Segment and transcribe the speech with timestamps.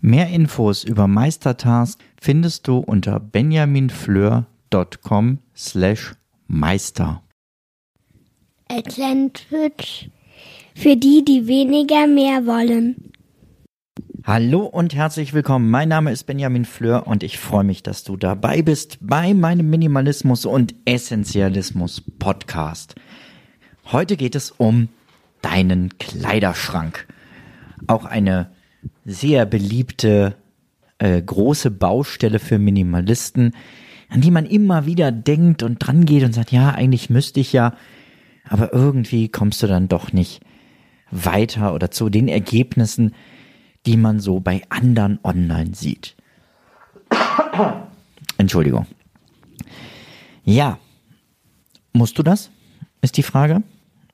[0.00, 6.14] Mehr Infos über Meistertask findest du unter benjaminfleur.com slash
[6.46, 7.22] meister.
[8.68, 10.10] Atlantic
[10.74, 13.12] für die, die weniger mehr wollen.
[14.24, 15.70] Hallo und herzlich willkommen.
[15.70, 19.70] Mein Name ist Benjamin Fleur und ich freue mich, dass du dabei bist bei meinem
[19.70, 22.96] Minimalismus und Essentialismus Podcast.
[23.92, 24.88] Heute geht es um
[25.42, 27.06] deinen Kleiderschrank.
[27.86, 28.50] Auch eine
[29.04, 30.36] sehr beliebte
[30.98, 33.52] äh, große Baustelle für Minimalisten,
[34.08, 37.52] an die man immer wieder denkt und dran geht und sagt, ja, eigentlich müsste ich
[37.52, 37.74] ja,
[38.48, 40.40] aber irgendwie kommst du dann doch nicht
[41.10, 43.14] weiter oder zu den Ergebnissen,
[43.84, 46.16] die man so bei anderen online sieht.
[48.38, 48.86] Entschuldigung.
[50.44, 50.78] Ja,
[51.92, 52.50] musst du das?
[53.00, 53.62] Ist die Frage.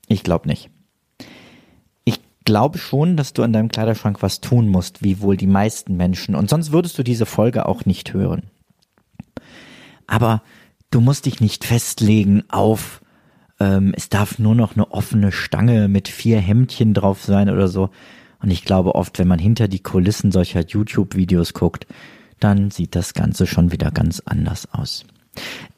[0.09, 0.71] Ich glaube nicht.
[2.53, 6.35] Glaube schon, dass du an deinem Kleiderschrank was tun musst, wie wohl die meisten Menschen.
[6.35, 8.43] Und sonst würdest du diese Folge auch nicht hören.
[10.07, 10.43] Aber
[10.91, 13.01] du musst dich nicht festlegen auf,
[13.59, 17.89] ähm, es darf nur noch eine offene Stange mit vier Hemdchen drauf sein oder so.
[18.43, 21.87] Und ich glaube oft, wenn man hinter die Kulissen solcher YouTube-Videos guckt,
[22.39, 25.07] dann sieht das Ganze schon wieder ganz anders aus.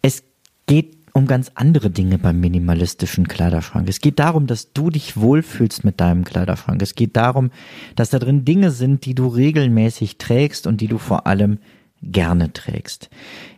[0.02, 0.24] Es
[0.66, 3.88] geht um ganz andere Dinge beim minimalistischen Kleiderschrank.
[3.88, 6.82] Es geht darum, dass du dich wohlfühlst mit deinem Kleiderschrank.
[6.82, 7.50] Es geht darum,
[7.94, 11.58] dass da drin Dinge sind, die du regelmäßig trägst und die du vor allem
[12.02, 13.10] gerne trägst.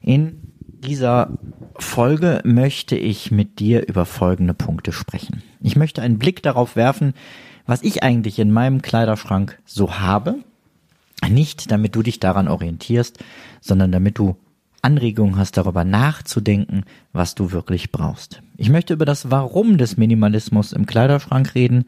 [0.02, 1.30] In dieser
[1.78, 5.42] Folge möchte ich mit dir über folgende Punkte sprechen.
[5.62, 7.14] Ich möchte einen Blick darauf werfen,
[7.64, 10.36] was ich eigentlich in meinem Kleiderschrank so habe.
[11.26, 13.18] Nicht damit du dich daran orientierst,
[13.62, 14.36] sondern damit du
[14.86, 18.40] Anregungen hast, darüber nachzudenken, was du wirklich brauchst.
[18.56, 21.86] Ich möchte über das Warum des Minimalismus im Kleiderschrank reden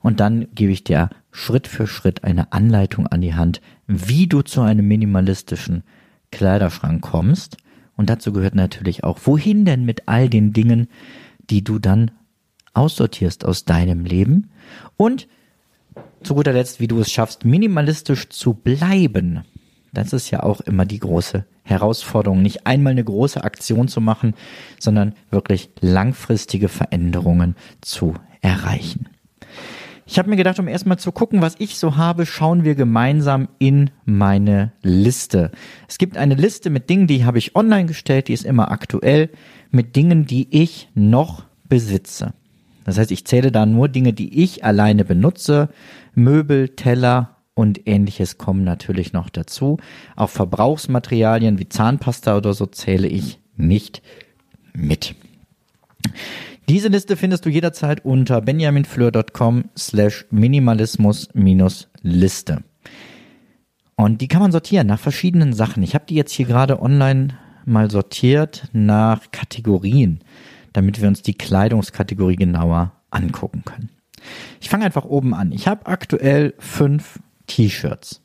[0.00, 4.40] und dann gebe ich dir Schritt für Schritt eine Anleitung an die Hand, wie du
[4.40, 5.84] zu einem minimalistischen
[6.32, 7.58] Kleiderschrank kommst.
[7.94, 10.88] Und dazu gehört natürlich auch, wohin denn mit all den Dingen,
[11.50, 12.10] die du dann
[12.72, 14.50] aussortierst aus deinem Leben
[14.96, 15.28] und
[16.22, 19.42] zu guter Letzt, wie du es schaffst, minimalistisch zu bleiben.
[19.92, 24.34] Das ist ja auch immer die große Herausforderung, nicht einmal eine große Aktion zu machen,
[24.78, 29.08] sondern wirklich langfristige Veränderungen zu erreichen.
[30.06, 33.46] Ich habe mir gedacht, um erstmal zu gucken, was ich so habe, schauen wir gemeinsam
[33.60, 35.52] in meine Liste.
[35.86, 39.30] Es gibt eine Liste mit Dingen, die habe ich online gestellt, die ist immer aktuell,
[39.70, 42.32] mit Dingen, die ich noch besitze.
[42.84, 45.68] Das heißt, ich zähle da nur Dinge, die ich alleine benutze.
[46.14, 49.78] Möbel, Teller und ähnliches kommen natürlich noch dazu.
[50.16, 54.02] Auch Verbrauchsmaterialien wie Zahnpasta oder so zähle ich nicht
[54.72, 55.14] mit.
[56.68, 62.62] Diese Liste findest du jederzeit unter benjaminfleur.com slash minimalismus minus Liste.
[63.96, 65.82] Und die kann man sortieren nach verschiedenen Sachen.
[65.82, 70.22] Ich habe die jetzt hier gerade online mal sortiert nach Kategorien
[70.72, 73.90] damit wir uns die Kleidungskategorie genauer angucken können.
[74.60, 75.52] Ich fange einfach oben an.
[75.52, 77.18] Ich habe aktuell fünf
[77.50, 78.22] T-Shirts.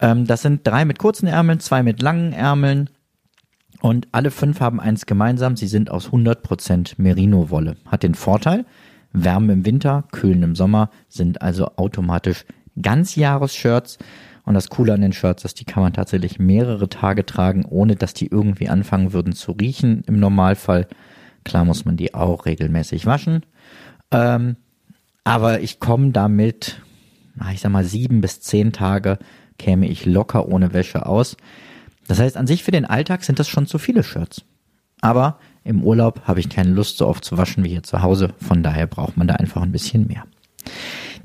[0.00, 2.90] Ähm, das sind drei mit kurzen Ärmeln, zwei mit langen Ärmeln
[3.80, 5.56] und alle fünf haben eins gemeinsam.
[5.56, 7.76] Sie sind aus 100% Merino-Wolle.
[7.84, 8.64] Hat den Vorteil,
[9.12, 12.46] Wärme im Winter, Kühlen im Sommer sind also automatisch
[12.80, 13.98] Ganzjahres-Shirts.
[14.46, 17.94] Und das Coole an den Shirts ist, die kann man tatsächlich mehrere Tage tragen, ohne
[17.94, 20.86] dass die irgendwie anfangen würden zu riechen im Normalfall.
[21.44, 23.44] Klar muss man die auch regelmäßig waschen.
[24.10, 24.56] Ähm,
[25.24, 26.80] aber ich komme damit,
[27.52, 29.18] ich sag mal, sieben bis zehn Tage
[29.58, 31.36] käme ich locker ohne Wäsche aus.
[32.06, 34.42] Das heißt, an sich für den Alltag sind das schon zu viele Shirts.
[35.00, 38.30] Aber im Urlaub habe ich keine Lust so oft zu waschen wie hier zu Hause.
[38.38, 40.24] Von daher braucht man da einfach ein bisschen mehr.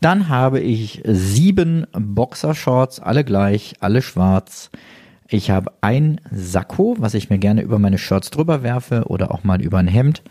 [0.01, 4.69] Dann habe ich sieben Boxershorts, alle gleich, alle schwarz.
[5.27, 9.43] Ich habe ein Sakko, was ich mir gerne über meine Shirts drüber werfe oder auch
[9.43, 10.23] mal über ein Hemd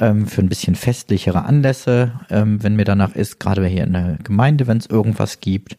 [0.00, 4.18] ähm, für ein bisschen festlichere Anlässe, ähm, wenn mir danach ist, gerade hier in der
[4.24, 5.78] Gemeinde, wenn es irgendwas gibt.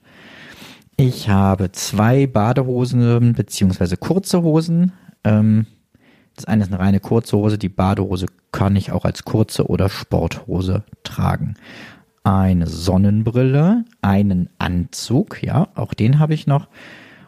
[0.98, 4.94] Ich habe zwei Badehosen beziehungsweise kurze Hosen.
[5.24, 5.66] Ähm,
[6.36, 9.90] das eine ist eine reine kurze Hose, die Badehose kann ich auch als kurze oder
[9.90, 11.56] Sporthose tragen.
[12.24, 16.68] Eine Sonnenbrille, einen Anzug, ja, auch den habe ich noch.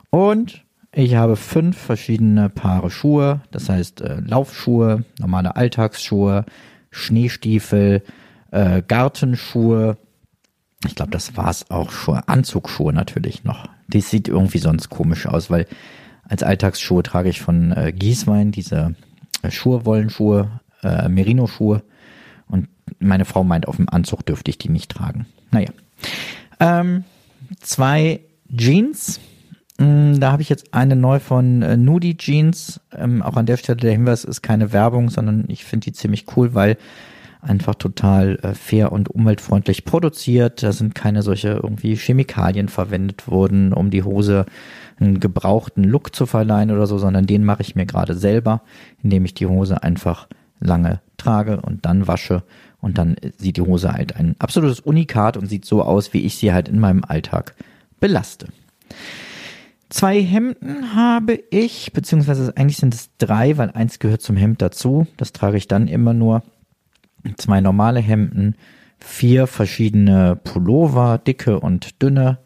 [0.09, 0.63] Und
[0.95, 6.45] Ich habe fünf verschiedene Paare Schuhe, das heißt äh, Laufschuhe, normale Alltagsschuhe,
[6.93, 8.03] Schneestiefel,
[8.51, 9.97] äh, Gartenschuhe.
[10.85, 12.19] Ich glaube, das war's auch schon.
[12.19, 13.67] Anzugsschuhe natürlich noch.
[13.87, 15.65] Die sieht irgendwie sonst komisch aus, weil
[16.23, 18.95] als Alltagsschuhe trage ich von äh, Gieswein diese
[19.41, 21.83] äh, Schuhe, Wollenschuhe, äh, Merino-Schuhe.
[22.47, 22.69] Und
[22.99, 25.25] meine Frau meint, auf dem Anzug dürfte ich die nicht tragen.
[25.51, 25.69] Naja.
[26.59, 27.03] Ähm,
[27.59, 28.21] zwei
[28.55, 29.19] Jeans
[29.77, 32.79] da habe ich jetzt eine neu von äh, Nudie Jeans.
[32.95, 36.25] Ähm, auch an der Stelle der Hinweis ist keine Werbung, sondern ich finde die ziemlich
[36.35, 36.77] cool, weil
[37.41, 40.63] einfach total äh, fair und umweltfreundlich produziert.
[40.63, 44.45] Da sind keine solche irgendwie Chemikalien verwendet worden, um die Hose
[44.99, 48.61] einen gebrauchten Look zu verleihen oder so, sondern den mache ich mir gerade selber,
[49.01, 50.27] indem ich die Hose einfach
[50.59, 52.43] lange trage und dann wasche
[52.79, 56.37] und dann sieht die Hose halt ein absolutes Unikat und sieht so aus, wie ich
[56.37, 57.55] sie halt in meinem Alltag
[57.99, 58.47] belaste.
[59.93, 65.05] Zwei Hemden habe ich, beziehungsweise eigentlich sind es drei, weil eins gehört zum Hemd dazu.
[65.17, 66.41] Das trage ich dann immer nur.
[67.37, 68.55] Zwei normale Hemden,
[68.97, 72.39] vier verschiedene Pullover, dicke und dünne,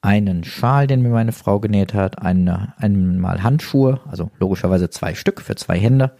[0.00, 5.42] einen Schal, den mir meine Frau genäht hat, eine, einmal Handschuhe, also logischerweise zwei Stück
[5.42, 6.16] für zwei Hände,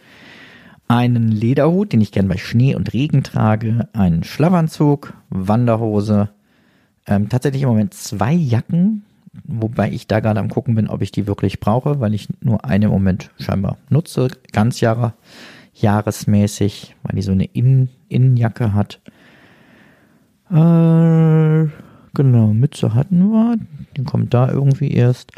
[0.88, 6.28] einen Lederhut, den ich gern bei Schnee und Regen trage, einen Schlafanzug, Wanderhose,
[7.06, 9.06] ähm, tatsächlich im Moment zwei Jacken,
[9.44, 12.64] wobei ich da gerade am gucken bin, ob ich die wirklich brauche, weil ich nur
[12.64, 15.14] eine im Moment scheinbar nutze, ganz Jahre,
[15.74, 19.00] jahresmäßig, weil die so eine Innen Innenjacke hat.
[20.50, 21.68] Äh,
[22.14, 23.56] genau, Mütze hatten wir,
[23.96, 25.32] die kommt da irgendwie erst.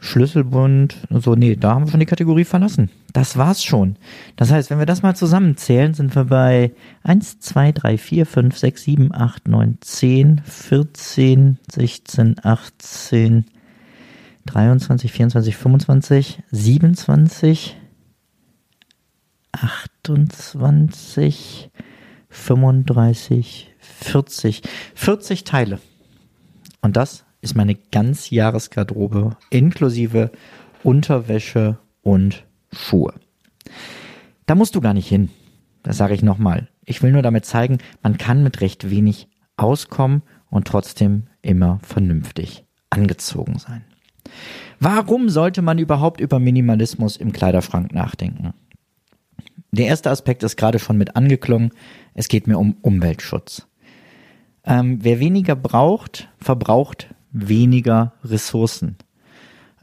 [0.00, 2.88] Schlüsselbund, so, nee, da haben wir schon die Kategorie verlassen.
[3.12, 3.96] Das war's schon.
[4.36, 6.72] Das heißt, wenn wir das mal zusammenzählen, sind wir bei
[7.02, 13.44] 1, 2, 3, 4, 5, 6, 7, 8, 9, 10, 14, 16, 18,
[14.46, 17.76] 23, 24, 25, 27,
[19.50, 21.70] 28,
[22.28, 24.62] 35, 40.
[24.94, 25.80] 40 Teile.
[26.80, 30.30] Und das ist meine Ganzjahresgarderobe inklusive
[30.82, 33.14] Unterwäsche und Schuhe.
[34.46, 35.30] Da musst du gar nicht hin.
[35.82, 36.68] Das sage ich nochmal.
[36.84, 42.64] Ich will nur damit zeigen, man kann mit recht wenig auskommen und trotzdem immer vernünftig
[42.90, 43.84] angezogen sein.
[44.80, 48.54] Warum sollte man überhaupt über Minimalismus im Kleiderschrank nachdenken?
[49.70, 51.72] Der erste Aspekt ist gerade schon mit angeklungen.
[52.14, 53.66] Es geht mir um Umweltschutz.
[54.64, 58.96] Ähm, wer weniger braucht, verbraucht weniger Ressourcen.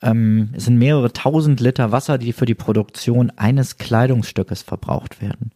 [0.01, 5.51] Ähm, es sind mehrere tausend Liter Wasser, die für die Produktion eines Kleidungsstückes verbraucht werden.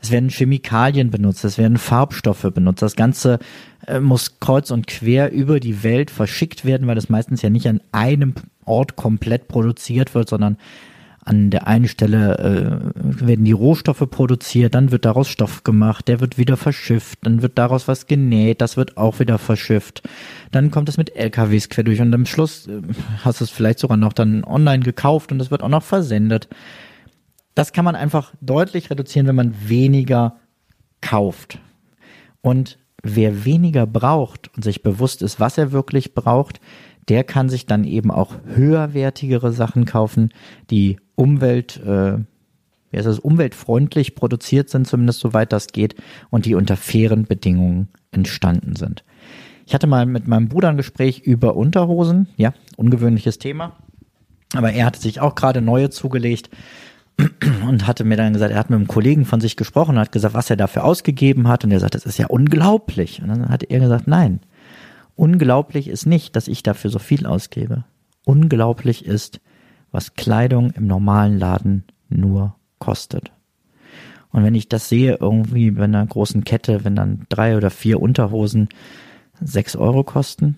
[0.00, 2.82] Es werden Chemikalien benutzt, es werden Farbstoffe benutzt.
[2.82, 3.38] Das Ganze
[3.86, 7.66] äh, muss kreuz und quer über die Welt verschickt werden, weil es meistens ja nicht
[7.66, 10.58] an einem Ort komplett produziert wird, sondern
[11.24, 16.20] an der einen Stelle äh, werden die Rohstoffe produziert, dann wird daraus Stoff gemacht, der
[16.20, 20.02] wird wieder verschifft, dann wird daraus was genäht, das wird auch wieder verschifft.
[20.52, 22.82] Dann kommt es mit LKWs quer durch und am Schluss äh,
[23.24, 26.48] hast du es vielleicht sogar noch dann online gekauft und es wird auch noch versendet.
[27.54, 30.36] Das kann man einfach deutlich reduzieren, wenn man weniger
[31.00, 31.58] kauft.
[32.42, 36.60] Und wer weniger braucht und sich bewusst ist, was er wirklich braucht,
[37.08, 40.30] der kann sich dann eben auch höherwertigere Sachen kaufen,
[40.70, 42.18] die Umwelt, äh,
[42.90, 45.96] wie heißt das, umweltfreundlich produziert sind, zumindest soweit das geht,
[46.30, 49.04] und die unter fairen Bedingungen entstanden sind.
[49.66, 53.76] Ich hatte mal mit meinem Bruder ein Gespräch über Unterhosen, ja, ungewöhnliches Thema,
[54.54, 56.50] aber er hatte sich auch gerade neue zugelegt
[57.66, 60.12] und hatte mir dann gesagt, er hat mit einem Kollegen von sich gesprochen und hat
[60.12, 63.22] gesagt, was er dafür ausgegeben hat und er sagt, das ist ja unglaublich.
[63.22, 64.40] Und dann hat er gesagt, nein,
[65.16, 67.84] unglaublich ist nicht, dass ich dafür so viel ausgebe.
[68.24, 69.40] Unglaublich ist,
[69.90, 73.32] was Kleidung im normalen Laden nur kostet.
[74.30, 78.00] Und wenn ich das sehe, irgendwie bei einer großen Kette, wenn dann drei oder vier
[78.00, 78.68] Unterhosen
[79.40, 80.56] sechs Euro kosten,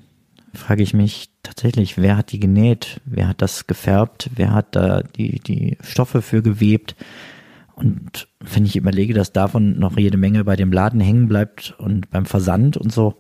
[0.55, 3.01] frage ich mich tatsächlich, wer hat die genäht?
[3.05, 4.31] Wer hat das gefärbt?
[4.35, 6.97] Wer hat da die, die Stoffe für gewebt?
[7.75, 12.11] Und wenn ich überlege, dass davon noch jede Menge bei dem Laden hängen bleibt und
[12.11, 13.17] beim Versand und so,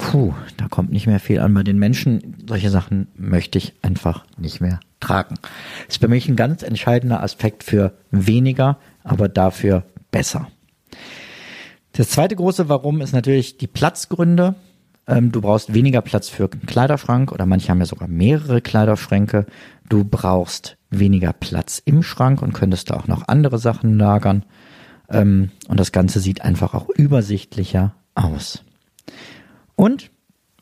[0.00, 2.36] puh, da kommt nicht mehr viel an bei den Menschen.
[2.48, 5.36] Solche Sachen möchte ich einfach nicht mehr tragen.
[5.86, 10.48] Das ist für mich ein ganz entscheidender Aspekt für weniger, aber dafür besser.
[11.92, 14.54] Das zweite große Warum ist natürlich die Platzgründe.
[15.06, 19.46] Ähm, du brauchst weniger Platz für einen Kleiderschrank oder manche haben ja sogar mehrere Kleiderschränke.
[19.88, 24.44] Du brauchst weniger Platz im Schrank und könntest da auch noch andere Sachen lagern.
[25.08, 28.64] Ähm, und das Ganze sieht einfach auch übersichtlicher aus.
[29.76, 30.10] Und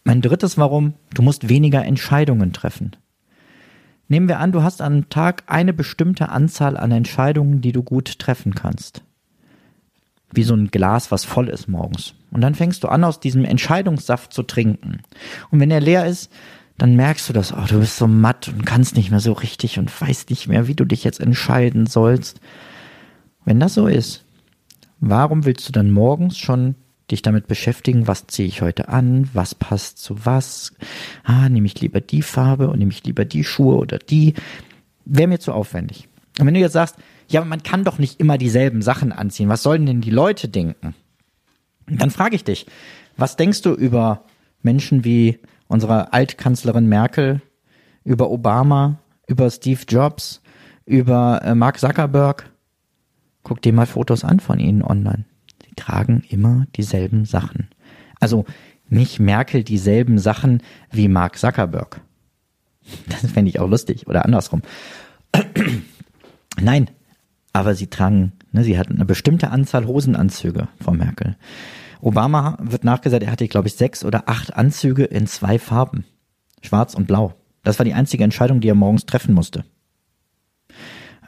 [0.04, 2.96] mein drittes Warum, du musst weniger Entscheidungen treffen.
[4.08, 8.18] Nehmen wir an, du hast am Tag eine bestimmte Anzahl an Entscheidungen, die du gut
[8.18, 9.02] treffen kannst.
[10.32, 12.14] Wie so ein Glas, was voll ist morgens.
[12.30, 15.02] Und dann fängst du an, aus diesem Entscheidungssaft zu trinken.
[15.50, 16.30] Und wenn er leer ist,
[16.78, 19.78] dann merkst du das, oh, du bist so matt und kannst nicht mehr so richtig
[19.78, 22.40] und weißt nicht mehr, wie du dich jetzt entscheiden sollst.
[23.44, 24.24] Wenn das so ist,
[25.00, 26.76] warum willst du dann morgens schon
[27.10, 30.74] dich damit beschäftigen, was ziehe ich heute an, was passt zu was,
[31.24, 34.34] ah, nehme ich lieber die Farbe und nehme ich lieber die Schuhe oder die,
[35.04, 36.08] wäre mir zu aufwendig.
[36.38, 36.96] Und wenn du jetzt sagst,
[37.28, 40.94] ja, man kann doch nicht immer dieselben Sachen anziehen, was sollen denn die Leute denken?
[41.86, 42.66] Dann frage ich dich,
[43.16, 44.24] was denkst du über
[44.62, 47.40] Menschen wie unsere Altkanzlerin Merkel,
[48.04, 50.42] über Obama, über Steve Jobs,
[50.84, 52.50] über äh, Mark Zuckerberg?
[53.42, 55.27] Guck dir mal Fotos an von ihnen online
[55.78, 57.68] tragen immer dieselben Sachen.
[58.20, 58.44] Also
[58.88, 62.00] nicht Merkel dieselben Sachen wie Mark Zuckerberg.
[63.08, 64.62] Das fände ich auch lustig oder andersrum.
[66.60, 66.88] Nein,
[67.52, 71.36] aber sie tragen, ne, sie hatten eine bestimmte Anzahl Hosenanzüge, Frau Merkel.
[72.00, 76.04] Obama wird nachgesagt, er hatte, glaube ich, sechs oder acht Anzüge in zwei Farben.
[76.62, 77.34] Schwarz und blau.
[77.62, 79.64] Das war die einzige Entscheidung, die er morgens treffen musste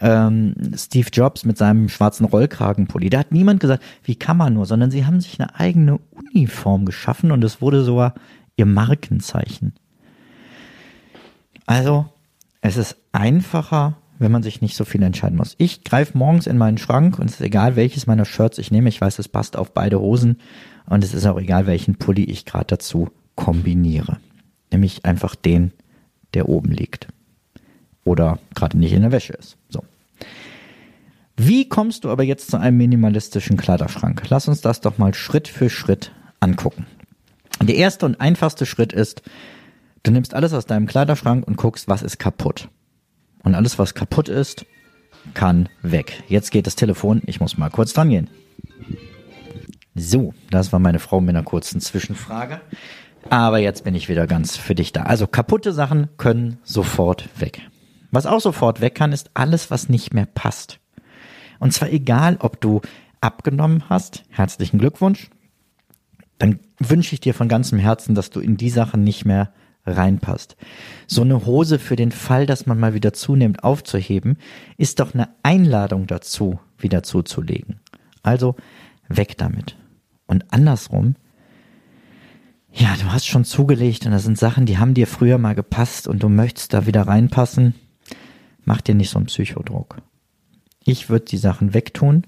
[0.00, 3.10] ähm, Steve Jobs mit seinem schwarzen Rollkragenpulli.
[3.10, 6.84] Da hat niemand gesagt, wie kann man nur, sondern sie haben sich eine eigene Uniform
[6.84, 8.14] geschaffen und es wurde sogar
[8.56, 9.74] ihr Markenzeichen.
[11.66, 12.06] Also,
[12.62, 15.54] es ist einfacher, wenn man sich nicht so viel entscheiden muss.
[15.58, 18.88] Ich greife morgens in meinen Schrank und es ist egal, welches meiner Shirts ich nehme.
[18.88, 20.38] Ich weiß, es passt auf beide Hosen
[20.86, 24.18] und es ist auch egal, welchen Pulli ich gerade dazu kombiniere.
[24.72, 25.72] Nämlich einfach den,
[26.34, 27.08] der oben liegt.
[28.04, 29.56] Oder gerade nicht in der Wäsche ist.
[29.68, 29.84] So.
[31.36, 34.22] Wie kommst du aber jetzt zu einem minimalistischen Kleiderschrank?
[34.28, 36.86] Lass uns das doch mal Schritt für Schritt angucken.
[37.62, 39.22] Der erste und einfachste Schritt ist,
[40.02, 42.68] du nimmst alles aus deinem Kleiderschrank und guckst, was ist kaputt.
[43.42, 44.66] Und alles, was kaputt ist,
[45.34, 46.22] kann weg.
[46.28, 48.28] Jetzt geht das Telefon, ich muss mal kurz dran gehen.
[49.94, 52.60] So, das war meine Frau mit einer kurzen Zwischenfrage.
[53.28, 55.02] Aber jetzt bin ich wieder ganz für dich da.
[55.02, 57.60] Also kaputte Sachen können sofort weg.
[58.10, 60.80] Was auch sofort weg kann, ist alles, was nicht mehr passt.
[61.58, 62.80] Und zwar egal, ob du
[63.20, 65.30] abgenommen hast, herzlichen Glückwunsch,
[66.38, 69.52] dann wünsche ich dir von ganzem Herzen, dass du in die Sachen nicht mehr
[69.86, 70.56] reinpasst.
[71.06, 74.38] So eine Hose für den Fall, dass man mal wieder zunimmt, aufzuheben,
[74.76, 77.80] ist doch eine Einladung dazu, wieder zuzulegen.
[78.22, 78.56] Also
[79.08, 79.76] weg damit.
[80.26, 81.16] Und andersrum,
[82.72, 86.06] ja, du hast schon zugelegt und das sind Sachen, die haben dir früher mal gepasst
[86.06, 87.74] und du möchtest da wieder reinpassen.
[88.64, 89.96] Mach dir nicht so einen Psychodruck.
[90.84, 92.24] Ich würde die Sachen wegtun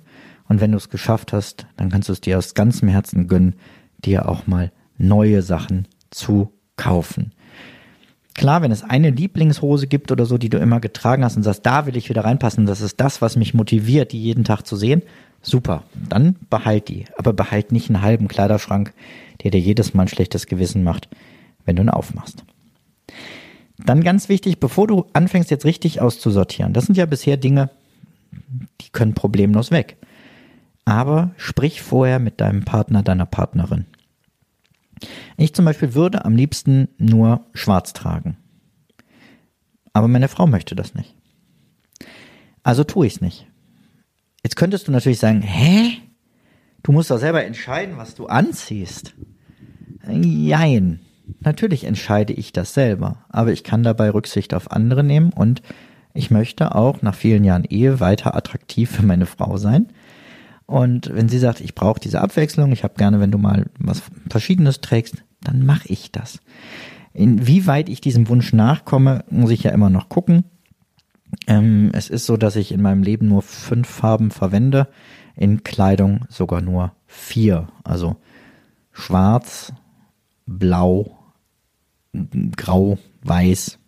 [0.48, 3.54] und wenn du es geschafft hast, dann kannst du es dir aus ganzem Herzen gönnen,
[4.04, 7.32] dir auch mal neue Sachen zu kaufen.
[8.34, 11.66] Klar, wenn es eine Lieblingshose gibt oder so, die du immer getragen hast und sagst,
[11.66, 14.76] da will ich wieder reinpassen, das ist das, was mich motiviert, die jeden Tag zu
[14.76, 15.02] sehen,
[15.42, 17.04] super, dann behalt die.
[17.18, 18.94] Aber behalt nicht einen halben Kleiderschrank,
[19.42, 21.08] der dir jedes Mal ein schlechtes Gewissen macht,
[21.64, 22.44] wenn du ihn aufmachst.
[23.86, 27.70] Dann ganz wichtig, bevor du anfängst jetzt richtig auszusortieren, das sind ja bisher Dinge,
[28.80, 29.96] die können problemlos weg.
[30.84, 33.86] Aber sprich vorher mit deinem Partner, deiner Partnerin.
[35.36, 38.36] Ich zum Beispiel würde am liebsten nur schwarz tragen.
[39.92, 41.14] Aber meine Frau möchte das nicht.
[42.62, 43.46] Also tue ich es nicht.
[44.42, 45.98] Jetzt könntest du natürlich sagen, hä?
[46.82, 49.14] Du musst doch selber entscheiden, was du anziehst.
[50.08, 51.00] Jein.
[51.41, 55.62] Natürlich entscheide ich das selber, aber ich kann dabei Rücksicht auf andere nehmen und
[56.14, 59.88] ich möchte auch nach vielen Jahren Ehe weiter attraktiv für meine Frau sein.
[60.67, 64.02] Und wenn sie sagt, ich brauche diese Abwechslung, ich habe gerne, wenn du mal was
[64.31, 66.41] Verschiedenes trägst, dann mache ich das.
[67.14, 70.45] Inwieweit ich diesem Wunsch nachkomme, muss ich ja immer noch gucken.
[71.47, 74.88] Ähm, es ist so, dass ich in meinem Leben nur fünf Farben verwende,
[75.37, 77.69] in Kleidung sogar nur vier.
[77.85, 78.17] Also
[78.93, 79.73] schwarz,
[80.46, 81.18] blau,
[82.56, 83.78] grau, weiß,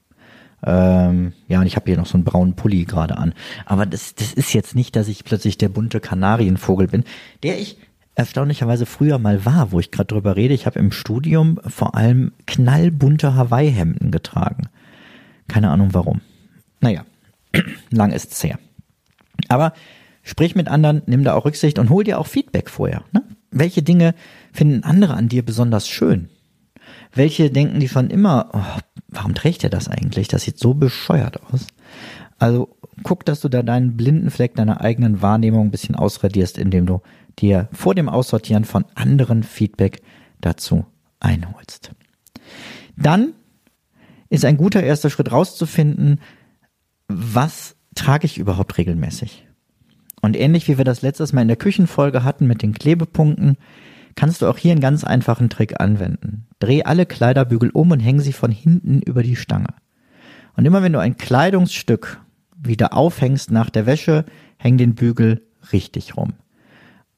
[0.67, 3.35] ähm, ja, und ich habe hier noch so einen braunen Pulli gerade an.
[3.67, 7.05] Aber das, das ist jetzt nicht, dass ich plötzlich der bunte Kanarienvogel bin,
[7.43, 7.77] der ich
[8.15, 10.55] erstaunlicherweise früher mal war, wo ich gerade drüber rede.
[10.55, 14.69] Ich habe im Studium vor allem knallbunte Hawaii-Hemden getragen.
[15.49, 16.21] Keine Ahnung warum.
[16.81, 17.05] Naja,
[17.91, 18.59] lang ist's her.
[19.49, 19.75] Aber
[20.23, 23.05] sprich mit anderen, nimm da auch Rücksicht und hol dir auch Feedback vorher.
[23.13, 23.23] Ne?
[23.51, 24.15] Welche Dinge
[24.53, 26.31] finden andere an dir besonders schön?
[27.15, 30.29] Welche denken die schon immer, oh, warum trägt er das eigentlich?
[30.29, 31.67] Das sieht so bescheuert aus.
[32.39, 36.87] Also guck, dass du da deinen blinden Fleck deiner eigenen Wahrnehmung ein bisschen ausradierst, indem
[36.87, 37.01] du
[37.39, 40.03] dir vor dem Aussortieren von anderen Feedback
[40.41, 40.85] dazu
[41.21, 41.93] einholst.
[42.97, 43.35] Dann
[44.29, 46.21] ist ein guter erster Schritt rauszufinden,
[47.09, 49.47] was trage ich überhaupt regelmäßig?
[50.21, 53.57] Und ähnlich wie wir das letztes Mal in der Küchenfolge hatten mit den Klebepunkten,
[54.15, 56.47] kannst du auch hier einen ganz einfachen Trick anwenden.
[56.59, 59.75] Dreh alle Kleiderbügel um und häng sie von hinten über die Stange.
[60.57, 62.21] Und immer wenn du ein Kleidungsstück
[62.57, 64.25] wieder aufhängst nach der Wäsche,
[64.57, 65.43] häng den Bügel
[65.73, 66.35] richtig rum.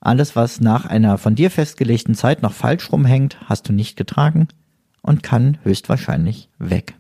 [0.01, 4.49] Alles, was nach einer von dir festgelegten Zeit noch falsch rumhängt, hast du nicht getragen
[5.03, 6.95] und kann höchstwahrscheinlich weg.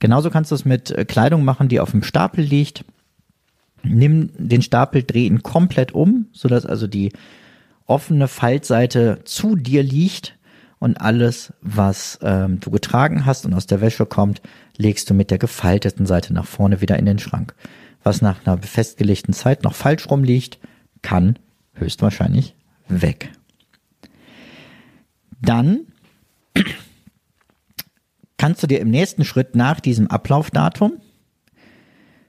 [0.00, 2.84] Genauso kannst du es mit äh, Kleidung machen, die auf dem Stapel liegt.
[3.82, 7.12] Nimm den Stapel, dreh ihn komplett um, sodass also die
[7.86, 10.38] offene Faltseite zu dir liegt
[10.78, 14.42] und alles, was ähm, du getragen hast und aus der Wäsche kommt,
[14.76, 17.54] legst du mit der gefalteten Seite nach vorne wieder in den Schrank.
[18.02, 20.58] Was nach einer festgelegten Zeit noch falsch rumliegt,
[21.02, 21.38] kann
[21.74, 22.54] höchstwahrscheinlich
[22.88, 23.32] weg.
[25.40, 25.80] Dann
[28.36, 31.00] kannst du dir im nächsten Schritt nach diesem Ablaufdatum,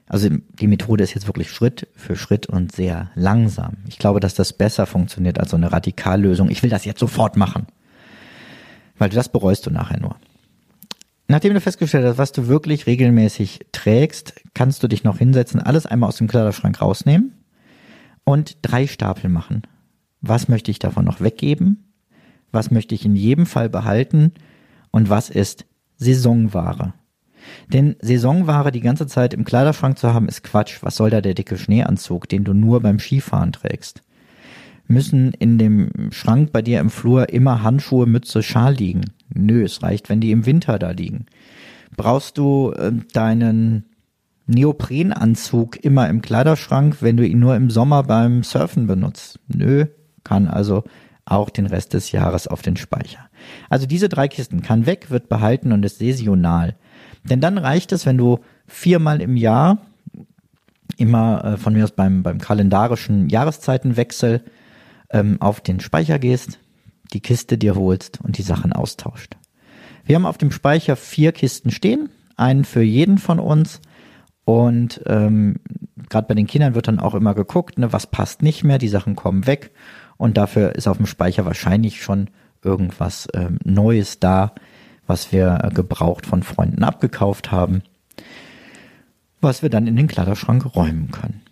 [0.08, 3.78] also die Methode ist jetzt wirklich Schritt für Schritt und sehr langsam.
[3.88, 6.48] Ich glaube, dass das besser funktioniert als so eine Radikallösung.
[6.48, 7.66] Ich will das jetzt sofort machen.
[8.98, 10.16] Weil das bereust du nachher nur.
[11.28, 15.84] Nachdem du festgestellt hast, was du wirklich regelmäßig trägst, kannst du dich noch hinsetzen, alles
[15.84, 17.32] einmal aus dem Kleiderschrank rausnehmen
[18.22, 19.62] und drei Stapel machen.
[20.20, 21.92] Was möchte ich davon noch weggeben?
[22.52, 24.32] Was möchte ich in jedem Fall behalten?
[24.92, 26.94] Und was ist Saisonware?
[27.72, 30.78] Denn Saisonware die ganze Zeit im Kleiderschrank zu haben, ist Quatsch.
[30.82, 34.02] Was soll da der dicke Schneeanzug, den du nur beim Skifahren trägst?
[34.88, 39.06] Müssen in dem Schrank bei dir im Flur immer Handschuhe, Mütze, Schal liegen?
[39.34, 41.26] Nö, es reicht, wenn die im Winter da liegen.
[41.96, 43.86] Brauchst du äh, deinen
[44.46, 49.40] Neoprenanzug immer im Kleiderschrank, wenn du ihn nur im Sommer beim Surfen benutzt?
[49.48, 49.86] Nö,
[50.22, 50.84] kann also
[51.24, 53.28] auch den Rest des Jahres auf den Speicher.
[53.68, 56.76] Also diese drei Kisten kann weg, wird behalten und ist saisonal.
[57.28, 59.78] Denn dann reicht es, wenn du viermal im Jahr,
[60.96, 64.42] immer äh, von mir aus beim, beim kalendarischen Jahreszeitenwechsel,
[65.10, 66.58] ähm, auf den Speicher gehst,
[67.12, 69.36] die Kiste dir holst und die Sachen austauscht.
[70.04, 73.80] Wir haben auf dem Speicher vier Kisten stehen, einen für jeden von uns.
[74.44, 75.56] Und ähm,
[76.08, 78.88] gerade bei den Kindern wird dann auch immer geguckt, ne, was passt nicht mehr, die
[78.88, 79.72] Sachen kommen weg.
[80.16, 82.30] Und dafür ist auf dem Speicher wahrscheinlich schon
[82.62, 84.54] irgendwas ähm, Neues da,
[85.06, 87.82] was wir äh, gebraucht von Freunden abgekauft haben,
[89.40, 91.42] was wir dann in den Kleiderschrank räumen können.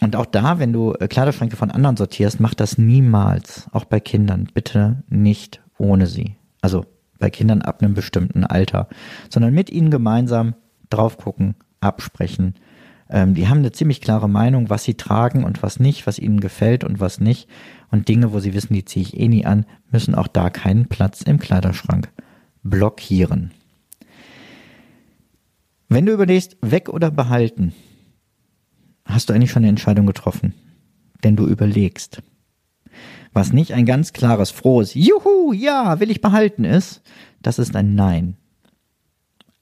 [0.00, 4.00] Und auch da, wenn du äh, Kleiderschränke von anderen sortierst, mach das niemals, auch bei
[4.00, 6.36] Kindern, bitte nicht ohne sie.
[6.60, 6.86] Also
[7.18, 8.88] bei Kindern ab einem bestimmten Alter,
[9.30, 10.54] sondern mit ihnen gemeinsam
[10.90, 12.54] drauf gucken, absprechen.
[13.08, 16.40] Ähm, die haben eine ziemlich klare Meinung, was sie tragen und was nicht, was ihnen
[16.40, 17.48] gefällt und was nicht.
[17.90, 20.86] Und Dinge, wo sie wissen, die ziehe ich eh nie an, müssen auch da keinen
[20.86, 22.10] Platz im Kleiderschrank
[22.62, 23.52] blockieren.
[25.88, 27.74] Wenn du überlegst, weg oder behalten,
[29.04, 30.54] hast du eigentlich schon eine Entscheidung getroffen.
[31.22, 32.22] Denn du überlegst.
[33.32, 37.02] Was nicht ein ganz klares, frohes Juhu, ja, will ich behalten ist,
[37.40, 38.36] das ist ein Nein.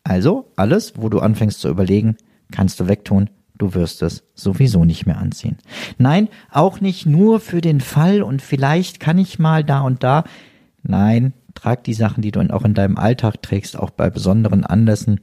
[0.03, 2.17] Also, alles, wo du anfängst zu überlegen,
[2.51, 5.59] kannst du wegtun, du wirst es sowieso nicht mehr anziehen.
[5.99, 10.25] Nein, auch nicht nur für den Fall und vielleicht kann ich mal da und da.
[10.83, 15.21] Nein, trag die Sachen, die du auch in deinem Alltag trägst, auch bei besonderen Anlässen.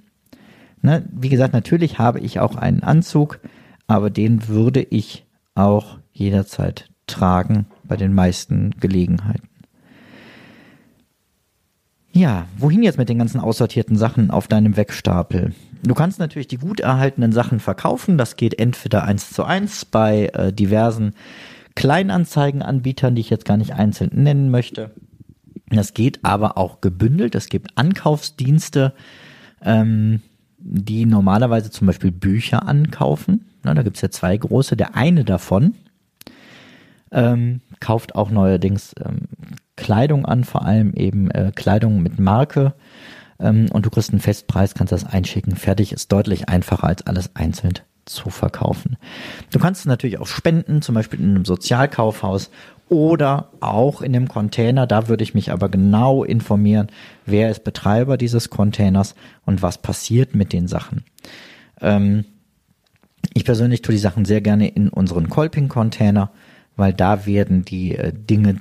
[0.82, 1.08] Ne?
[1.12, 3.40] Wie gesagt, natürlich habe ich auch einen Anzug,
[3.88, 9.48] aber den würde ich auch jederzeit tragen bei den meisten Gelegenheiten.
[12.12, 15.54] Ja, wohin jetzt mit den ganzen aussortierten Sachen auf deinem Wegstapel?
[15.84, 18.18] Du kannst natürlich die gut erhaltenen Sachen verkaufen.
[18.18, 21.14] Das geht entweder eins zu eins bei äh, diversen
[21.76, 24.92] Kleinanzeigenanbietern, die ich jetzt gar nicht einzeln nennen möchte.
[25.70, 27.36] Das geht aber auch gebündelt.
[27.36, 28.94] Es gibt Ankaufsdienste,
[29.62, 30.22] ähm,
[30.58, 33.46] die normalerweise zum Beispiel Bücher ankaufen.
[33.64, 34.78] Na, da gibt's ja zwei große.
[34.78, 35.76] Der eine davon
[37.12, 39.28] ähm, kauft auch neuerdings ähm,
[39.76, 42.74] Kleidung an, vor allem eben äh, Kleidung mit Marke.
[43.40, 45.56] Ähm, und du kriegst einen Festpreis, kannst das einschicken.
[45.56, 47.74] Fertig ist deutlich einfacher als alles einzeln
[48.06, 48.98] zu verkaufen.
[49.52, 52.50] Du kannst natürlich auch spenden, zum Beispiel in einem Sozialkaufhaus
[52.90, 54.88] oder auch in einem Container.
[54.88, 56.88] Da würde ich mich aber genau informieren,
[57.26, 61.04] wer ist Betreiber dieses Containers und was passiert mit den Sachen.
[61.82, 62.26] Ähm,
[63.34, 66.32] ich persönlich tue die Sachen sehr gerne in unseren Kolping-Container,
[66.76, 68.58] weil da werden die äh, Dinge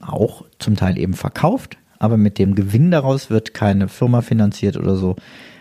[0.00, 4.96] auch zum Teil eben verkauft, aber mit dem Gewinn daraus wird keine Firma finanziert oder
[4.96, 5.16] so,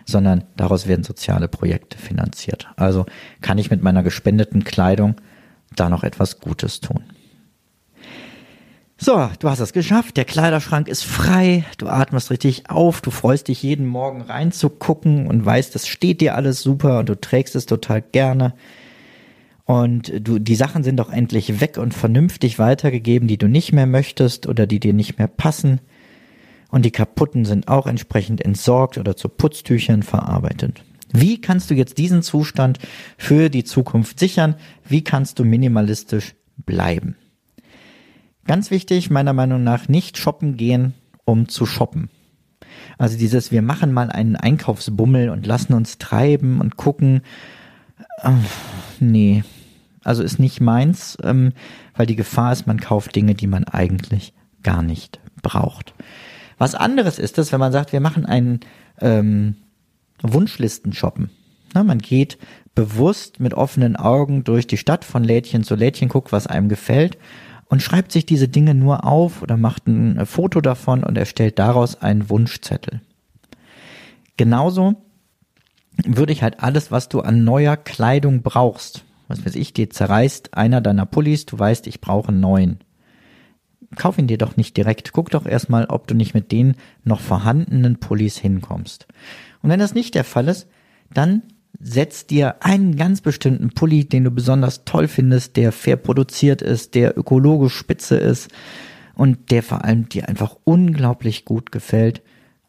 [0.06, 2.67] sondern daraus werden soziale Projekte finanziert.
[2.75, 3.06] Also
[3.41, 5.15] kann ich mit meiner gespendeten Kleidung
[5.75, 7.03] da noch etwas Gutes tun.
[8.99, 10.17] So, du hast es geschafft.
[10.17, 11.65] Der Kleiderschrank ist frei.
[11.77, 12.99] Du atmest richtig auf.
[13.01, 17.19] Du freust dich jeden Morgen reinzugucken und weißt, das steht dir alles super und du
[17.19, 18.55] trägst es total gerne.
[19.65, 23.86] Und du, die Sachen sind doch endlich weg und vernünftig weitergegeben, die du nicht mehr
[23.86, 25.79] möchtest oder die dir nicht mehr passen.
[26.69, 30.83] Und die kaputten sind auch entsprechend entsorgt oder zu Putztüchern verarbeitet.
[31.13, 32.79] Wie kannst du jetzt diesen Zustand
[33.17, 34.55] für die Zukunft sichern?
[34.88, 37.15] Wie kannst du minimalistisch bleiben?
[38.47, 40.93] Ganz wichtig, meiner Meinung nach, nicht shoppen gehen,
[41.25, 42.10] um zu shoppen.
[42.97, 47.21] Also dieses, wir machen mal einen Einkaufsbummel und lassen uns treiben und gucken.
[48.23, 48.31] Äh,
[49.01, 49.43] nee,
[50.03, 51.51] also ist nicht meins, ähm,
[51.93, 54.33] weil die Gefahr ist, man kauft Dinge, die man eigentlich
[54.63, 55.93] gar nicht braucht.
[56.57, 58.62] Was anderes ist es, wenn man sagt, wir machen einen
[59.01, 59.57] ähm,
[60.21, 61.29] Wunschlisten shoppen.
[61.73, 62.38] Na, man geht
[62.73, 67.17] bewusst mit offenen Augen durch die Stadt von Lädchen zu Lädchen, guckt, was einem gefällt
[67.69, 72.01] und schreibt sich diese Dinge nur auf oder macht ein Foto davon und erstellt daraus
[72.01, 73.01] einen Wunschzettel.
[74.38, 74.95] Genauso
[76.06, 80.53] würde ich halt alles, was du an neuer Kleidung brauchst, was weiß ich, dir zerreißt
[80.53, 82.80] einer deiner Pullis, du weißt, ich brauche einen neuen.
[83.95, 85.13] Kauf ihn dir doch nicht direkt.
[85.13, 89.08] Guck doch erstmal, ob du nicht mit den noch vorhandenen Pullis hinkommst.
[89.62, 90.67] Und wenn das nicht der Fall ist,
[91.13, 91.41] dann
[91.79, 96.95] setz dir einen ganz bestimmten Pulli, den du besonders toll findest, der fair produziert ist,
[96.95, 98.49] der ökologisch spitze ist
[99.15, 102.21] und der vor allem dir einfach unglaublich gut gefällt,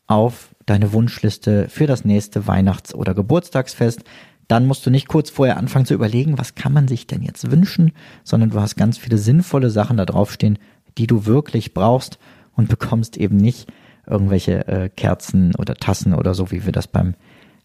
[0.06, 4.04] auf deine Wunschliste für das nächste Weihnachts- oder Geburtstagsfest.
[4.48, 7.50] Dann musst du nicht kurz vorher anfangen zu überlegen, was kann man sich denn jetzt
[7.50, 7.92] wünschen,
[8.24, 10.58] sondern du hast ganz viele sinnvolle Sachen da draufstehen,
[10.96, 12.18] die du wirklich brauchst
[12.56, 13.70] und bekommst eben nicht
[14.06, 17.14] irgendwelche äh, Kerzen oder Tassen oder so, wie wir das beim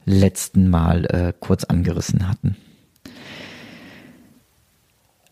[0.06, 2.56] letzten Mal äh, kurz angerissen hatten.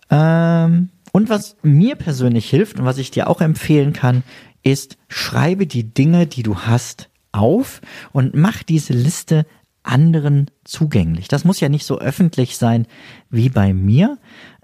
[0.10, 4.24] Ähm, und was mir persönlich hilft und was ich dir auch empfehlen kann,
[4.64, 7.82] ist, schreibe die Dinge, die du hast, auf
[8.12, 9.46] und mach diese Liste
[9.84, 11.28] anderen zugänglich.
[11.28, 12.88] Das muss ja nicht so öffentlich sein
[13.30, 14.18] wie bei mir,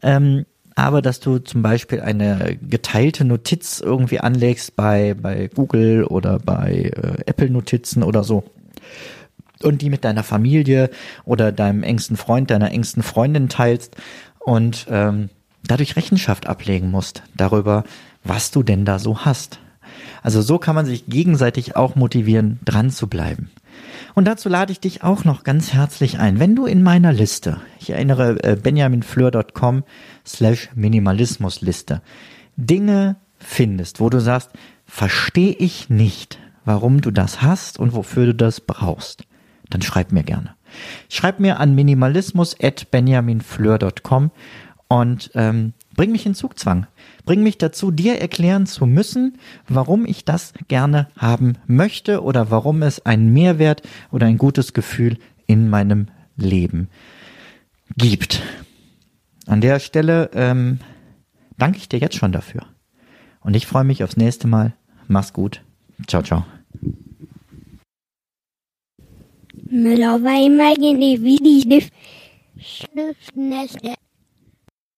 [0.04, 6.38] ähm, aber dass du zum Beispiel eine geteilte Notiz irgendwie anlegst bei, bei Google oder
[6.38, 8.44] bei äh, Apple Notizen oder so
[9.64, 10.90] und die mit deiner Familie
[11.26, 13.96] oder deinem engsten Freund, deiner engsten Freundin teilst
[14.40, 15.30] und ähm,
[15.64, 17.84] dadurch Rechenschaft ablegen musst darüber,
[18.24, 19.60] was du denn da so hast.
[20.22, 23.50] Also so kann man sich gegenseitig auch motivieren, dran zu bleiben.
[24.16, 26.40] Und dazu lade ich dich auch noch ganz herzlich ein.
[26.40, 29.84] Wenn du in meiner Liste, ich erinnere äh, benjaminfleur.com
[30.26, 32.02] slash Minimalismusliste,
[32.56, 34.50] Dinge findest, wo du sagst,
[34.86, 39.24] verstehe ich nicht, warum du das hast und wofür du das brauchst,
[39.70, 40.56] dann schreib mir gerne.
[41.10, 44.32] Schreib mir an minimalismus.benjaminfleur.com
[44.88, 46.88] und ähm, bring mich in Zugzwang.
[47.26, 52.84] Bring mich dazu, dir erklären zu müssen, warum ich das gerne haben möchte oder warum
[52.84, 56.88] es einen Mehrwert oder ein gutes Gefühl in meinem Leben
[57.98, 58.42] gibt.
[59.46, 60.80] An der Stelle ähm,
[61.58, 62.66] danke ich dir jetzt schon dafür.
[63.42, 64.74] Und ich freue mich aufs nächste Mal.
[65.08, 65.62] Mach's gut.
[66.06, 66.46] Ciao, ciao.
[69.70, 71.90] Müller war immer gegen die
[72.60, 74.07] Schnüffnässe.